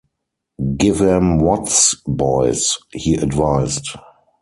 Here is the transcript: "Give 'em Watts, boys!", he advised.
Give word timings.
"Give 0.77 0.99
'em 1.03 1.37
Watts, 1.41 1.93
boys!", 2.07 2.79
he 2.91 3.13
advised. 3.13 3.87